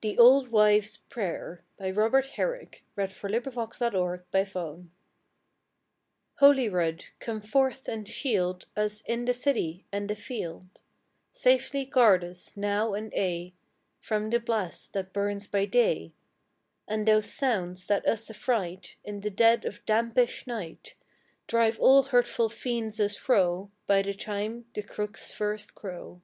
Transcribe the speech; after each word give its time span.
nce 0.00 0.16
or 0.16 0.46
twice, 0.46 0.98
And 1.08 1.12
for 1.12 1.60
the 1.76 1.92
bride 1.92 2.70
cake 2.70 2.84
there'll 2.94 3.08
be 3.08 3.50
spice. 3.50 3.78
30. 3.78 3.90
THE 3.90 3.98
OLD 3.98 4.22
WIVES' 4.32 4.48
PRAYER 4.48 4.88
Holy 6.38 6.68
Rood, 6.68 7.06
come 7.18 7.40
forth 7.40 7.88
and 7.88 8.06
shield 8.08 8.66
Us 8.76 9.02
i' 9.08 9.16
th' 9.24 9.34
city 9.34 9.84
and 9.90 10.08
the 10.08 10.14
field; 10.14 10.80
Safely 11.32 11.84
guard 11.84 12.22
us, 12.22 12.56
now 12.56 12.94
and 12.94 13.12
aye, 13.16 13.54
From 13.98 14.30
the 14.30 14.38
blast 14.38 14.92
that 14.92 15.12
burns 15.12 15.48
by 15.48 15.64
day; 15.64 16.12
And 16.86 17.08
those 17.08 17.32
sounds 17.32 17.88
that 17.88 18.06
us 18.06 18.30
affright 18.30 18.94
In 19.02 19.18
the 19.20 19.30
dead 19.30 19.64
of 19.64 19.84
dampish 19.84 20.46
night; 20.46 20.94
Drive 21.48 21.76
all 21.80 22.04
hurtful 22.04 22.48
fiends 22.50 23.00
us 23.00 23.16
fro, 23.16 23.72
By 23.88 24.02
the 24.02 24.14
time 24.14 24.66
the 24.74 24.84
cocks 24.84 25.32
first 25.32 25.74
crow. 25.74 26.22